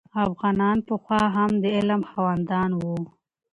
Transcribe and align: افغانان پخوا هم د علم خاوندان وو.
افغانان 0.25 0.77
پخوا 0.87 1.21
هم 1.35 1.51
د 1.63 1.65
علم 1.77 2.01
خاوندان 2.09 2.69
وو. 2.81 2.97